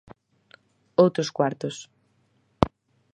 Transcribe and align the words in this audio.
Outros 1.03 1.29
cuartos. 1.37 1.75